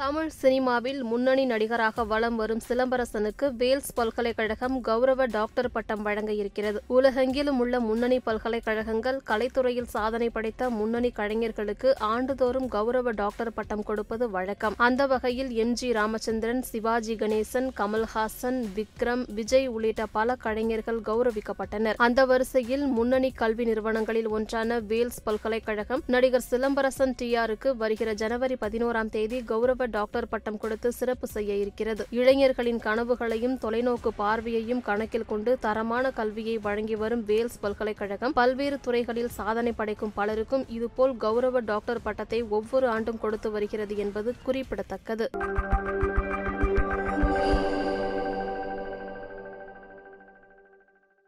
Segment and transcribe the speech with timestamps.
[0.00, 6.82] தமிழ் சினிமாவில் முன்னணி நடிகராக வலம் வரும் சிலம்பரசனுக்கு வேல்ஸ் பல்கலைக்கழகம் கௌரவ டாக்டர் பட்டம் வழங்க இருக்கிறது.
[6.86, 14.74] உலகெங்கிலும் உள்ள முன்னணி பல்கலைக்கழகங்கள் கலைத்துறையில் சாதனை படைத்த முன்னணி கலைஞர்களுக்கு ஆண்டுதோறும் கௌரவ டாக்டர் பட்டம் கொடுப்பது வழக்கம்.
[14.76, 15.72] அந்த வகையில் எம்.
[15.72, 15.92] ஜி.
[15.92, 21.94] ராமச்சந்திரன் சிவாஜி கணேசன் கமல்ஹாசன் விக்ரம் விஜய் உள்ளிட்ட பல கலைஞர்கள் கௌரவிக்கப்பட்டனர்.
[21.96, 29.42] அந்த வரிசையில் முன்னணி கல்வி நிறுவனங்களில் ஒன்றான வேல்ஸ் பல்கலைக்கழகம் நடிகர் சிலம்பரசன் டிஆருக்கு வருகிற ஜனவரி பதினோராம் தேதி
[29.42, 32.04] கௌரவ டாக்டர் பட்டம் கொடுத்து சிறப்பு செய்ய இருக்கிறது.
[32.18, 39.74] இளைஞர்களின் கனவுகளையும் தொலைநோக்கு பார்வையையும் கணக்கில் கொண்டு தரமான கல்வியை வழங்கி வரும் வேல்ஸ் பல்கலைக்கழகம் பல்வேறு துறைகளில் சாதனை
[39.80, 45.28] படைக்கும் பலருக்கும் இதுபோல் கௌரவ டாக்டர் பட்டத்தை ஒவ்வொரு ஆண்டும் கொடுத்து வருகிறது என்பது குறிப்பிடத்தக்கது.